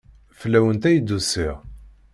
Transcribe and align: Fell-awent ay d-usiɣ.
Fell-awent 0.39 0.87
ay 0.89 0.97
d-usiɣ. 1.01 1.57